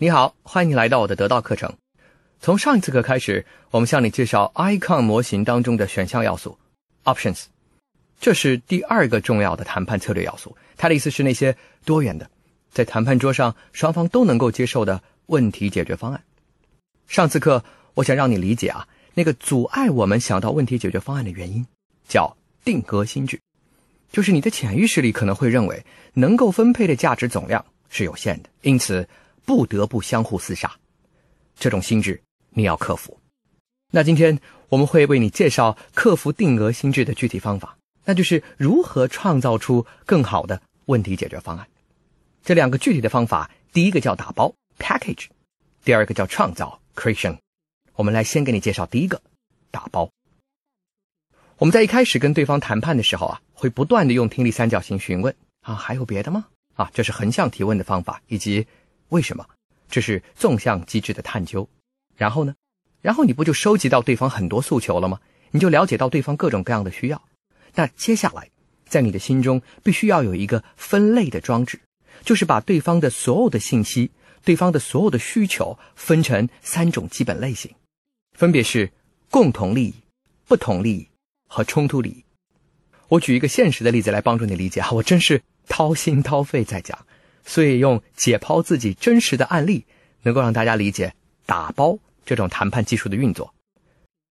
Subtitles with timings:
[0.00, 1.74] 你好，欢迎你来到我的得到课程。
[2.40, 6.56] 从上一次课开始，我们向你介绍 ICON 模型当中的选项要素
[7.02, 7.46] （options），
[8.20, 10.56] 这是第二个重要的谈判策略要素。
[10.76, 12.30] 它的意思是那些多元的，
[12.70, 16.22] 在谈判桌上双方都能够接受的问题解决方案。
[17.08, 21.66] 上次课，我想让你理解啊，那个阻碍我们想到问题解决方案的原因，
[22.08, 23.40] 叫定格心智。
[24.12, 25.84] 就是你的潜意识里可能会认为，
[26.14, 29.08] 能够分配的价值总量是有限的，因此
[29.48, 30.70] 不得不相互厮杀。
[31.58, 32.20] 这种心智
[32.50, 33.18] 你要克服。
[33.90, 41.66] 那今天我们会为你介绍克服定额心智的具体方法，那就是如何创造出更好的问题解决方案。
[42.44, 45.28] 这两个具体的方法，第一个叫打包 （package），
[45.82, 47.38] 第二个叫创造 （creation）。
[47.94, 49.18] 我们来先给你介绍第一个
[49.70, 50.10] 打包。
[51.56, 56.44] 我们在一开始跟对方谈判的时候啊，会不断的用听力三角形询问啊，还有别的吗？
[56.74, 58.66] 啊，这是横向提问的方法，以及
[59.08, 59.46] 为什么？
[59.88, 61.68] 这是纵向机制的探究。
[62.16, 62.54] 然后呢？
[63.00, 65.20] 然后你不就收集到对方很多诉求了吗？
[65.50, 67.22] 你就了解到对方各种各样的需要。
[67.74, 68.50] 那接下来，
[68.86, 71.80] 在你的心中必须要有一个分类的装置，
[72.22, 74.10] 就是把对方的所有的信息、
[74.44, 77.72] 对方的所有的需求分成三种基本类型，
[78.36, 78.90] 分别是
[79.30, 79.94] 共同利益、
[80.46, 81.08] 不同利益。
[81.50, 82.24] 和冲突利益，
[83.08, 87.06] 我举一个现实的例子来帮助你理解啊，我真是掏心掏肺在讲，
[87.48, 89.86] 所以用解剖自己真实的案例，
[90.20, 91.14] 能够让大家理解
[91.46, 93.54] 打包这种谈判技术的运作。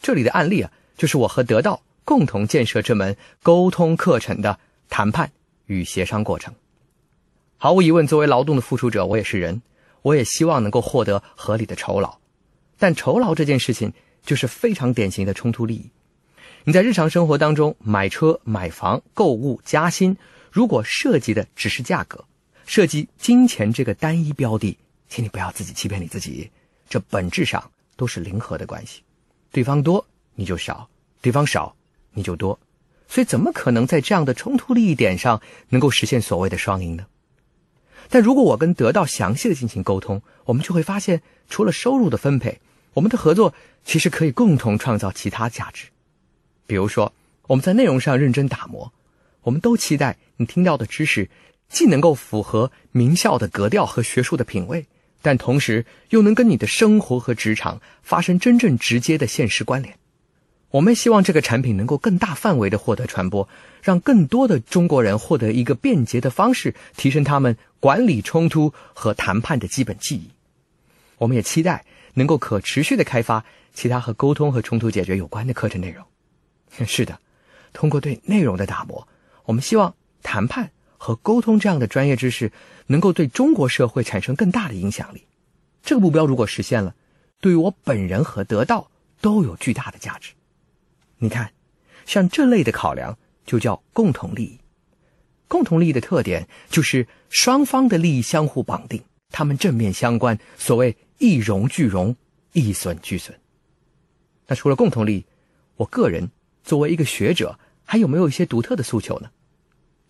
[0.00, 5.32] 这里的案例啊，就是我和得到共同建设这门沟通课程的谈判
[5.66, 6.54] 与协商过程。
[7.56, 9.60] 毫无疑问，作为劳动的付出者，我也是人，
[10.02, 12.18] 我也希望能够获得合理的酬劳，
[12.78, 15.90] 但酬劳这件事情就是非常典型的冲突利益。
[16.62, 20.16] 你在日常生活当中买车、买房、购物、加薪，
[20.52, 22.24] 如果涉及的只是价格，
[22.70, 26.48] 涉及金钱这个单一标的，请你不要自己欺骗你自己，
[26.88, 29.02] 这本质上都是零和的关系，
[29.50, 30.88] 对方多你就少，
[31.20, 31.74] 对方少
[32.12, 32.60] 你就多，
[33.08, 37.06] 所以怎么可能在这样的冲突利益点上能够实现所谓的双赢呢？
[38.08, 42.60] 但如果我跟得到详细的进行沟通，我们就会发现，除了收入的分配，
[42.94, 43.52] 我们的合作
[43.84, 45.88] 其实可以共同创造其他价值。
[46.68, 47.12] 比如说，
[47.48, 48.92] 我们在内容上认真打磨，
[49.42, 51.28] 我们都期待你听到的知识
[51.70, 54.84] 既能够符合名校的格调和学术的品味，
[55.22, 59.96] 但同时又能跟你的生活和职场发生真正直接的现实关联。
[60.72, 63.48] 我们希望这个产品能够更大范围的获得传播，
[63.82, 70.30] 让更多的中国人获得一个便捷的方式，提升他们管理冲突和谈判的基本技艺。
[71.18, 73.44] 我们也期待能够可持续的开发
[73.74, 76.04] 其他和沟通和冲突解决有关的课程内容。
[76.86, 77.18] 是的，
[77.72, 79.06] 通过对内容的打磨，
[79.44, 80.70] 我们希望谈判
[81.02, 82.52] 和沟通这样的专业知识
[82.86, 85.24] 能够对中国社会产生更大的影响力。
[85.82, 86.94] 这个目标如果实现了，
[87.40, 88.90] 对于我本人和得到
[89.22, 90.32] 都有巨大的价值。
[91.16, 91.54] 你看，
[92.04, 93.16] 像这类的考量
[93.46, 94.60] 就叫共同利益。
[95.48, 102.14] 共同利益的特点就是双方的利益相互绑定，他们正面相关，所谓一荣俱荣，
[102.52, 103.34] 一损俱损。
[104.46, 105.24] 那除了共同利益，
[105.76, 106.30] 我个人。
[106.62, 109.30] 作为一个学者，还有没有一些独特的诉求呢？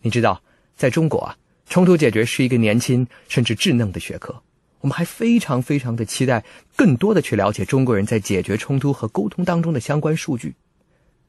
[0.01, 0.43] 你知道，
[0.75, 1.35] 在中国啊，
[1.69, 4.41] 冲突解决是一个年轻甚至稚嫩的学科。
[4.81, 6.43] 我们还非常非常的期待
[6.75, 10.55] 更多的去了解中国人在解决冲突和沟通当中的相关数据。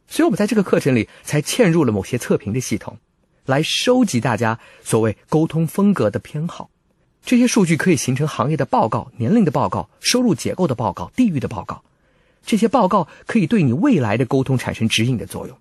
[0.09, 2.99] 所以，我们在这个课程里才嵌入了某些测评的系统，
[3.45, 6.71] 来收集大家所谓沟通风格的偏好。
[7.25, 11.85] 这些数据可以形成行业的报告、年龄的报告、收入结构的报告、地域的报告。
[12.45, 15.57] 这些报告可以对你未来的沟通产生指引的作用，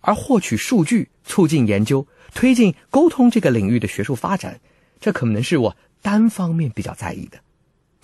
[0.00, 4.60] 而获取数据、促进研究、推进沟通这个领域的学术发展，
[5.00, 7.38] 这可能是我单方面比较在意的。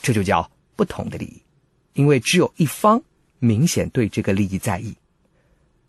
[0.01, 1.43] 这就叫不同的利益，
[1.95, 3.03] 因为只有一方
[3.39, 4.95] 明显对这个利益在意。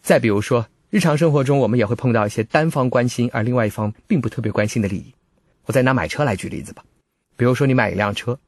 [0.02, 5.14] 再比如说，日常生活中我们也会碰到一些单方关心而另外一方并不特别关心的利益。
[5.66, 6.84] 我再拿买车来举例子吧，
[7.36, 8.40] 比如说你买一辆车，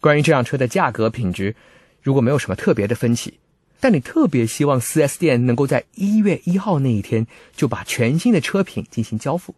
[0.00, 1.54] 关于这辆车的价格、品质。
[2.02, 3.38] 如果没有什么特别的分歧，
[3.80, 9.54] 但你特别希望 4S 店能够在一月一号那一天就把全新的车品进行交付，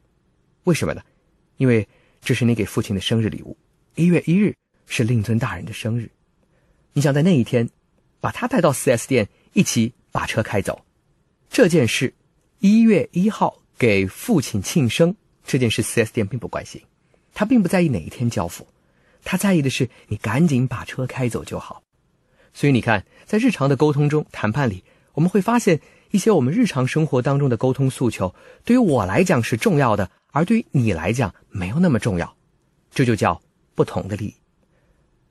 [0.64, 1.02] 为什么呢？
[1.56, 1.86] 因为
[2.20, 3.56] 这是你给父亲的生日礼物。
[3.96, 4.54] 一月一日
[4.86, 6.08] 是令尊大人的生日，
[6.92, 7.69] 你想在那一天
[8.20, 10.84] 把他带到 4S 店一起把车开走。
[11.50, 12.14] 这件事，
[12.60, 15.14] 一月一号给父亲庆生
[15.44, 16.80] 这件事，4S 店并不关心，
[17.34, 18.66] 他并不在意哪一天交付，
[19.25, 21.82] 他在意的是你赶紧把车开走就好。
[22.52, 24.84] 所以你看，在日常的沟通中、谈判里，
[25.14, 28.34] 我们会发现一些我们日常生活当中的沟通诉求，
[28.64, 32.37] 对于我来讲是重要的，而对于你来讲没有那么重要，
[32.90, 33.40] 这就叫
[33.75, 34.34] 不同的利益。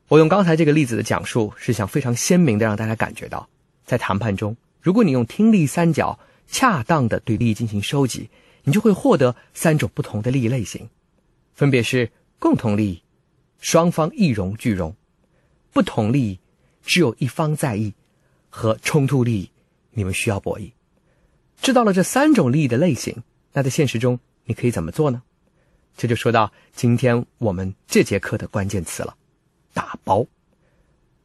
[0.07, 3.47] 我用刚才这个例子的讲述，是想非常鲜明的让大家感觉到，
[3.85, 8.29] 在谈判中，如果你用听力三角恰当的对利益进行收集，
[8.63, 10.89] 你就会获得三种不同的利益类型，
[11.53, 13.03] 分别是共同利益、
[13.59, 14.95] 双方一荣俱荣、
[15.71, 16.39] 不同利益、
[16.83, 17.94] 只有一方在意
[18.50, 19.51] 和冲突利益，
[19.92, 20.72] 你们需要博弈。
[21.62, 23.24] 知道了这三种利益的类型，
[23.54, 25.22] 那在现实中你可以怎么做呢？
[25.95, 29.16] 这就说到今天我们这节课的关键词了。
[29.74, 30.25] 打包，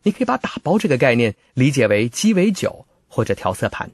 [0.03, 3.91] 你可以把打包这个概念理解为鸡尾酒或者调色盘，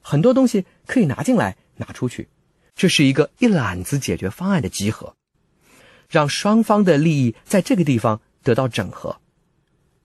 [0.00, 2.28] 很多东西可以拿进来拿出去，
[2.74, 5.16] 这是一个一揽子解决方案的集合，
[6.08, 9.20] 让双方的利益在这个地方得到整合。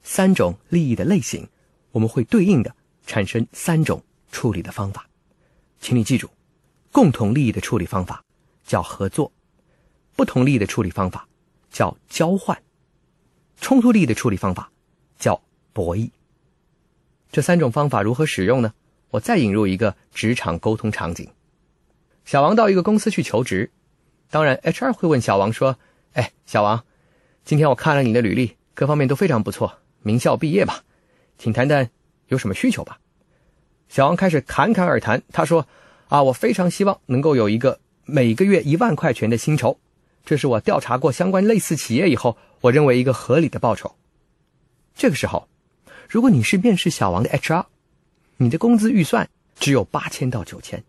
[0.08, 1.50] 三种利益的类型，
[1.92, 2.76] 我们会对应的
[3.08, 5.10] 产生三种处理的方法，
[5.80, 6.30] 请你记住，
[6.92, 8.24] 共同利益的处理方法
[8.64, 9.32] 叫合作，
[10.16, 11.28] 不同利益的处理方法
[11.72, 12.62] 叫交换。
[13.60, 14.72] 冲突利益的处理方法
[15.18, 15.42] 叫
[15.74, 16.12] 博弈。
[17.32, 18.76] 这三种方法如何使用呢？
[19.10, 21.30] 我再引入一个职场沟通场景：
[22.26, 23.72] 小王到一个公司去求职，
[24.30, 25.80] 当然 HR 会问小王说
[26.14, 26.86] ：“哎，小王，
[27.44, 30.84] 今天我看了你的履历，各方面都非常不错，名校毕业吧？
[31.40, 31.90] 请谈谈
[32.28, 33.00] 有什么需求吧。”
[33.90, 35.68] 小王开始侃侃而谈，他说
[36.10, 39.80] ：“啊，我非常希望能够有一个每个月一万块钱的薪酬。”
[40.24, 43.96] 这是我调查过相关类似企业以后，我认为一个合理的报酬。
[44.96, 45.48] 这个时候，
[46.08, 47.66] 如果你是面试小王的 HR，
[48.38, 49.28] 你的工资预算
[49.60, 50.84] 只有八千到九千，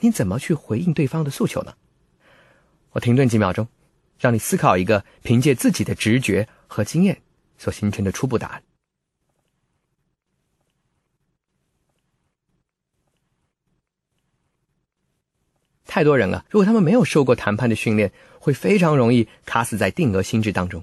[0.00, 1.74] 你怎么去回应对方的诉求呢？
[2.92, 3.68] 我停顿几秒钟，
[4.18, 7.20] 让你思考一个凭借自己的直觉和经验
[7.60, 8.62] 所形成的初步答案。
[15.84, 20.82] 太多人了，如果他们没有受过谈判的训练，会非常容易卡死在定额心智当中。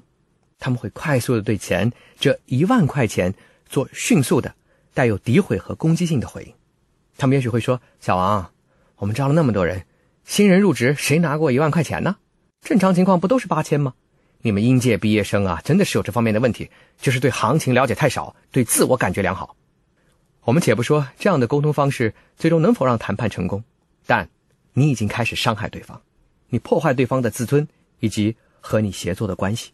[0.60, 3.34] 他们会快速的对钱这一万块钱
[3.66, 4.54] 做迅速的、
[4.94, 6.54] 带有诋毁和攻击性的回应。
[7.18, 8.54] 他们也许会说：“小王，
[8.98, 9.86] 我们招了那么多人，
[10.26, 12.18] 新人入职谁拿过一万块钱呢？
[12.62, 13.96] 正常情况不都是八千吗？
[14.42, 16.70] 你们应届毕业生啊，真的是有这方面的问题，
[17.00, 19.56] 就是对行情了解太少，对自我感觉良好。”
[20.46, 23.64] 我们且不说这样的沟通方式最终能否让谈判成功，
[24.06, 24.30] 但。
[24.74, 26.00] 你已经开始伤害对方，
[26.50, 27.68] 你破坏对方的自尊
[28.00, 29.72] 以及和你协作的关系。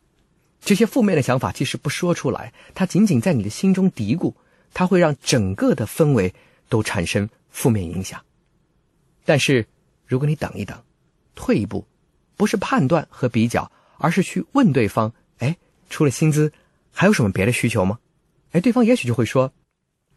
[0.62, 4.34] 这些负面的想法即使不说出来，它仅仅在你的心中嘀咕，
[4.74, 6.34] 它会让整个的氛围
[6.70, 8.24] 都产生负面影响。
[9.26, 9.68] 但是，
[10.06, 10.82] 如果你等一等，
[11.36, 11.86] 退一步，
[12.38, 13.70] 不是判断和比较，
[14.04, 15.56] 而是去问对方：“哎，
[15.90, 16.52] 除了薪资，
[16.92, 18.00] 还有什么别的需求吗？”
[18.52, 19.54] 哎，对方也许就会说：“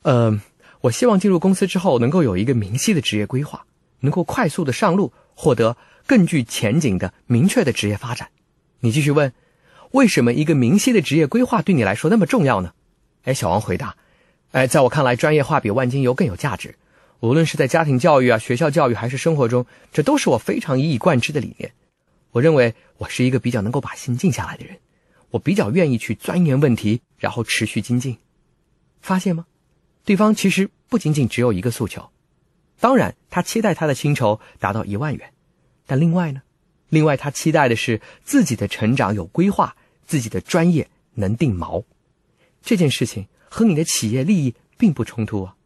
[0.03, 0.41] 呃，
[0.81, 3.65] 我希望进入公司之后能够有一个明晰的职业规划。”
[4.01, 8.29] 能够快速的上路，获得更具前景的明确的职业发展。
[8.81, 9.33] 你继续问，
[9.93, 12.73] 为什么一个明晰的职业规划对你来说那么重要呢？
[13.25, 13.97] 哎，小王回答，
[14.51, 16.75] 哎，在我看来，专业化比万金油更有价值。
[17.21, 21.73] 无论是在家庭教育啊、学校教育，还是生活中，这都是我非常一以贯之的理念。
[22.37, 24.77] 我认为我是一个比较能够把心静下来的人，
[25.31, 28.19] 我比较愿意去钻研问题，然后持续精进。
[29.01, 29.47] 发现吗？
[30.05, 32.11] 对方其实不仅仅只有一个诉求。
[32.79, 35.33] 当然，他期待他的薪酬达到一万元，
[35.87, 36.43] 但另外呢？
[36.91, 39.75] 另外，他期待的是自己的成长有规划，
[40.05, 41.85] 自己的专业能定锚。
[42.61, 45.57] 这件事情和你的企业利益并不冲突啊。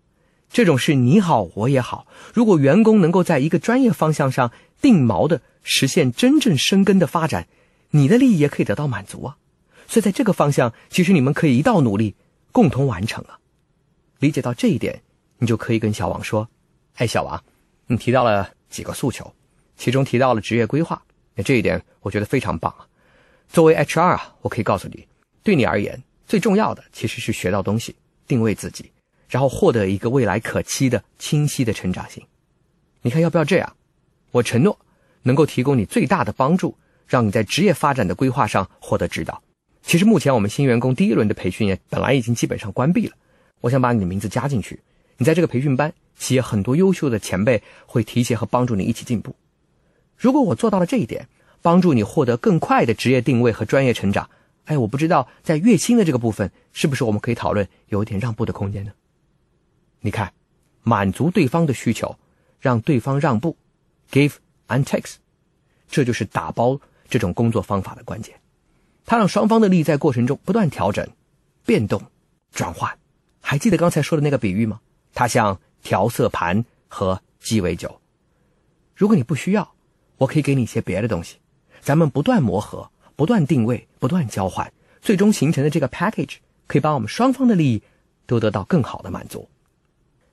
[0.53, 7.49] 这种事你好我也好，如果员工能够在一个专业方向上定锚的实现真正生根的发展，
[7.91, 9.37] 你的利益也可以得到满足啊。
[9.87, 12.15] 所以，在这个方向，其实你们可以一道努力，
[12.53, 13.39] 共同完成啊。
[14.19, 15.03] 理解到这一点，
[15.39, 16.49] 你就可以跟小王说。
[16.97, 17.43] 哎，小王，
[17.87, 19.33] 你提到了几个诉求，
[19.77, 21.03] 其中提到了职业规划，
[21.35, 22.87] 那这一点我觉得非常棒啊。
[23.49, 25.09] 作为 HR 啊，我可以告诉你，
[25.43, 27.97] 对你而言最重要的其实是学到东西，
[28.29, 28.93] 定位自己，
[29.29, 32.23] 然后获得一个未来可期的清晰的成长性。
[33.03, 33.77] 你看要不要这样？
[34.31, 34.79] 我承诺
[35.23, 39.43] 能够提供你最大的帮助，让你在职业发展的规划上获得指导。
[39.83, 43.15] 其实目前我们新员工第一轮的培训也本来已经基本上关闭了，
[43.61, 44.81] 我想把你的名字加进去，
[45.17, 45.93] 你在这个培训班。
[46.19, 49.35] 企业很多优秀的前辈会提携和帮助你一起进步。
[50.19, 51.27] 如果我做到了这一点，
[51.63, 54.29] 帮助你获得更快的职业定位和专业成长，
[54.67, 58.93] 哎，我不知道在月薪的这个部分，是不是我们可以讨论有一点让步的空间呢？
[60.03, 60.31] 你看，
[60.83, 62.15] 满足对方的需求，
[62.61, 63.57] 让对方让步
[64.11, 64.35] ，give
[64.71, 65.17] Untext，
[65.91, 68.35] 这就是打包这种工作方法的关键。
[69.05, 71.07] 它让双方的利益在过程中不断调整、
[71.67, 72.03] 变动、
[72.51, 72.99] 转换。
[73.41, 74.81] 还记得刚才说的那个比喻吗？
[75.13, 75.61] 它像。
[75.83, 78.03] 调色盘和鸡尾酒，
[78.95, 79.73] 如果你不需要，
[80.19, 81.39] 我可以给你一些别的东西，
[81.81, 86.37] 咱们不断磨合，不断定位，不断交换，最终形成的这个 package
[86.67, 87.83] 可以把我们双方的利益
[88.27, 89.49] 都得到更好的满足。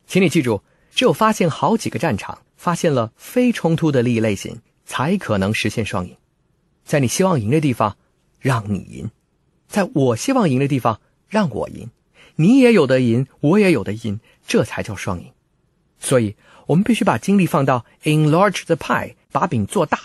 [0.06, 0.62] 请你记住，
[0.98, 6.18] 只有发现好几个战场，发现了非冲突的利益类型，才可能实现双赢。
[6.84, 7.96] 在你希望赢的地方，
[8.40, 9.06] 让你赢；
[9.68, 11.00] 在我希望赢的地方，
[11.30, 11.88] 让我赢。
[12.38, 15.32] 你也有的赢，我也有的赢，这才叫双赢。
[16.00, 16.36] 所以，
[16.66, 20.00] 我们必须把精力放到 enlarge the pie，把饼做大，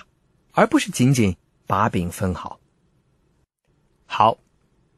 [0.50, 1.34] 而不是仅仅
[1.66, 2.60] 把饼分好。
[4.04, 4.36] 好，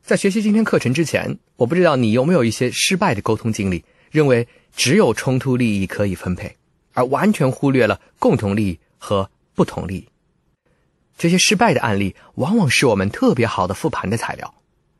[0.02, 6.56] 在学习今天课程之前，我不知道你有没有一些失败的沟通经历，认为只有冲突利益可以分配，
[6.92, 10.08] 而完全忽略了共同利益和不同利益。
[11.16, 14.54] 这些失败的案例，往往是我们特别好的复盘的材料。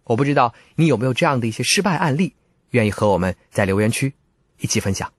[0.05, 2.35] 我不知道你有没有这样的一些失败案例，
[2.71, 4.13] 愿意和我们在留言区
[4.61, 5.13] 一起分享。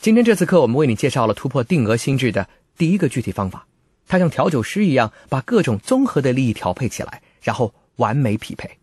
[0.00, 3.66] 今天这次课，我们为你介绍了突破定额心智的第一个具体方法，
[4.08, 8.78] 它像调酒师一样，把各种综合的利益调配起来，然后完美匹配。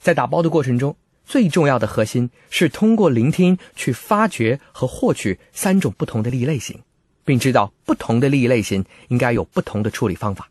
[0.00, 6.80] 在打包的过程中，最重要的核心是通过聆听去发掘和获取三种不同的利益类型，
[7.24, 10.50] 并知道不同的利益类型应该有不同的处理方法：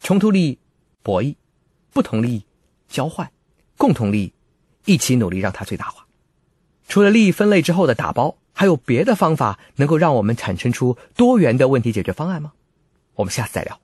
[0.00, 0.58] 冲突利益、
[1.02, 1.34] 博弈、
[1.92, 2.44] 不同利益。
[2.88, 3.32] 交换，
[3.78, 4.32] 共同利益，
[4.84, 6.06] 一起努力让它最大化。
[6.86, 12.52] 除了利益分类之后的打包，还有别的方法能够让我们产生出多元的问题解决方案吗？
[13.14, 13.80] 我们下次再聊。